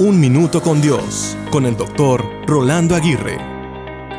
Un 0.00 0.20
Minuto 0.20 0.62
con 0.62 0.80
Dios, 0.80 1.36
con 1.50 1.66
el 1.66 1.76
doctor 1.76 2.24
Rolando 2.46 2.94
Aguirre. 2.94 3.36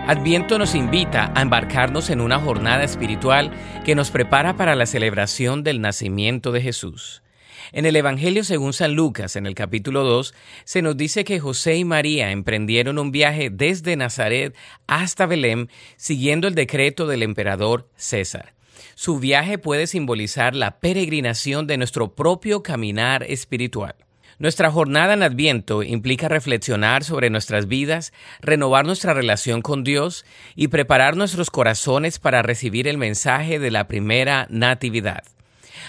Adviento 0.08 0.60
nos 0.60 0.76
invita 0.76 1.32
a 1.34 1.42
embarcarnos 1.42 2.10
en 2.10 2.20
una 2.20 2.38
jornada 2.38 2.84
espiritual 2.84 3.54
que 3.86 3.96
nos 3.96 4.12
prepara 4.12 4.58
para 4.58 4.76
la 4.76 4.86
celebración 4.86 5.64
del 5.64 5.80
nacimiento 5.80 6.52
de 6.52 6.62
Jesús. 6.62 7.24
En 7.72 7.86
el 7.86 7.96
Evangelio 7.96 8.44
según 8.44 8.74
San 8.74 8.94
Lucas, 8.94 9.38
en 9.38 9.46
el 9.46 9.56
capítulo 9.56 10.04
2, 10.04 10.34
se 10.66 10.82
nos 10.82 10.98
dice 10.98 11.24
que 11.24 11.40
José 11.40 11.78
y 11.78 11.86
María 11.86 12.32
emprendieron 12.32 13.00
un 13.00 13.14
viaje 13.14 13.50
desde 13.50 13.96
Nazaret 13.96 14.54
hasta 14.86 15.28
Belén, 15.28 15.70
siguiendo 15.96 16.50
el 16.50 16.56
decreto 16.56 17.08
del 17.08 17.24
emperador 17.24 17.88
César. 17.96 18.54
Su 18.96 19.20
viaje 19.20 19.58
puede 19.58 19.88
simbolizar 19.88 20.56
la 20.56 20.82
peregrinación 20.82 21.68
de 21.68 21.78
nuestro 21.78 22.16
propio 22.16 22.64
caminar 22.64 23.24
espiritual. 23.24 23.96
Nuestra 24.40 24.72
jornada 24.72 25.14
en 25.14 25.22
Adviento 25.22 25.84
implica 25.84 26.30
reflexionar 26.30 27.04
sobre 27.04 27.30
nuestras 27.30 27.68
vidas, 27.68 28.14
renovar 28.40 28.86
nuestra 28.86 29.14
relación 29.14 29.62
con 29.62 29.84
Dios 29.84 30.26
y 30.56 30.70
preparar 30.70 31.18
nuestros 31.18 31.52
corazones 31.52 32.20
para 32.20 32.42
recibir 32.42 32.88
el 32.88 32.98
mensaje 32.98 33.60
de 33.60 33.70
la 33.70 33.90
primera 33.90 34.48
natividad. 34.50 35.24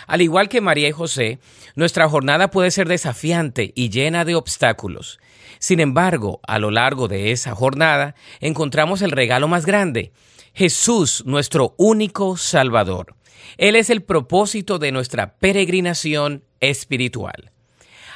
Al 0.08 0.20
igual 0.20 0.48
que 0.48 0.60
María 0.60 0.88
y 0.88 0.92
José, 0.92 1.38
nuestra 1.76 2.08
jornada 2.08 2.50
puede 2.50 2.72
ser 2.72 2.88
desafiante 2.88 3.72
y 3.76 3.88
llena 3.88 4.24
de 4.24 4.34
obstáculos. 4.34 5.20
Sin 5.60 5.78
embargo, 5.78 6.40
a 6.44 6.58
lo 6.58 6.72
largo 6.72 7.06
de 7.06 7.30
esa 7.30 7.54
jornada 7.54 8.16
encontramos 8.40 9.00
el 9.02 9.12
regalo 9.12 9.46
más 9.46 9.64
grande, 9.64 10.10
Jesús, 10.54 11.22
nuestro 11.24 11.76
único 11.78 12.36
Salvador. 12.36 13.14
Él 13.58 13.76
es 13.76 13.90
el 13.90 14.02
propósito 14.02 14.80
de 14.80 14.90
nuestra 14.90 15.34
peregrinación 15.38 16.42
espiritual. 16.58 17.52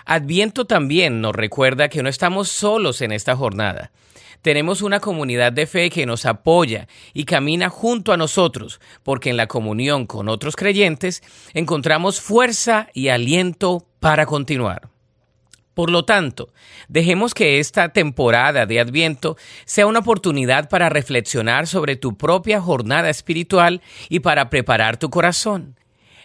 Adviento 0.05 0.67
también 0.67 1.21
nos 1.21 1.35
recuerda 1.35 1.89
que 1.89 2.03
no 2.03 2.09
estamos 2.09 2.49
solos 2.49 3.01
en 3.01 3.13
esta 3.13 3.37
jornada. 3.37 3.91
Tenemos 4.43 4.83
una 4.83 5.01
comunidad 5.01 5.53
de 5.53 5.67
fe 5.67 5.89
que 5.89 6.05
nos 6.05 6.27
apoya 6.27 6.87
y 7.15 7.25
camina 7.25 7.71
junto 7.71 8.13
a 8.13 8.19
nosotros, 8.19 8.79
porque 9.03 9.31
en 9.31 9.39
la 9.39 9.47
comunión 9.47 10.07
con 10.07 10.29
otros 10.29 10.55
creyentes 10.55 11.23
encontramos 11.55 12.21
fuerza 12.21 12.89
y 12.93 13.09
aliento 13.09 13.87
para 14.01 14.27
continuar. 14.27 14.91
Por 15.73 15.91
lo 15.91 16.05
tanto, 16.05 16.53
dejemos 16.89 17.33
que 17.33 17.59
esta 17.59 17.89
temporada 17.89 18.67
de 18.67 18.81
Adviento 18.81 19.39
sea 19.65 19.87
una 19.87 20.01
oportunidad 20.01 20.69
para 20.69 20.91
reflexionar 20.91 21.67
sobre 21.67 21.97
tu 21.97 22.17
propia 22.19 22.61
jornada 22.61 23.09
espiritual 23.09 23.81
y 24.11 24.21
para 24.21 24.51
preparar 24.51 24.99
tu 24.99 25.09
corazón. 25.09 25.77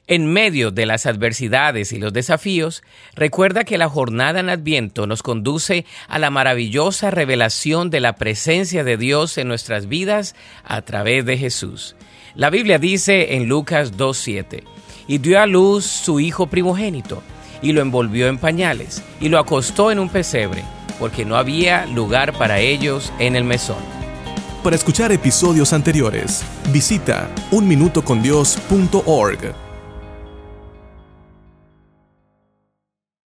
En 0.09 0.25
medio 0.25 0.71
de 0.71 0.85
las 0.88 1.05
adversidades 1.05 1.93
y 1.93 1.99
los 1.99 2.13
desafíos, 2.13 2.81
recuerda 3.13 3.63
que 3.63 3.77
la 3.77 3.88
jornada 3.88 4.39
en 4.39 4.49
Adviento 4.49 5.05
nos 5.05 5.21
conduce 5.21 5.85
a 6.07 6.17
la 6.17 6.31
maravillosa 6.31 7.11
revelación 7.11 7.91
de 7.91 7.99
la 7.99 8.15
presencia 8.15 8.83
de 8.83 8.97
Dios 8.97 9.37
en 9.37 9.47
nuestras 9.47 9.87
vidas 9.87 10.33
a 10.63 10.81
través 10.81 11.25
de 11.25 11.37
Jesús. 11.37 11.95
La 12.33 12.49
Biblia 12.49 12.80
dice 12.80 13.35
en 13.35 13.47
Lucas 13.47 13.97
2.7, 13.97 14.63
y 15.07 15.19
dio 15.19 15.39
a 15.39 15.45
luz 15.45 15.85
su 15.85 16.19
hijo 16.19 16.47
primogénito, 16.47 17.21
y 17.61 17.73
lo 17.73 17.81
envolvió 17.81 18.30
en 18.30 18.39
pañales, 18.39 19.03
y 19.21 19.30
lo 19.30 19.37
acostó 19.37 19.91
en 19.91 19.99
un 19.99 20.09
pesebre, 20.09 20.63
porque 20.97 21.23
no 21.23 21.37
había 21.37 21.85
lugar 21.85 22.33
para 22.33 22.57
ellos 22.57 23.13
en 23.19 23.35
el 23.35 23.43
mesón. 23.43 23.77
Para 24.63 24.75
escuchar 24.75 25.11
episodios 25.11 25.71
anteriores, 25.71 26.43
visita 26.73 27.30
unminutocondios.org. 27.52 29.68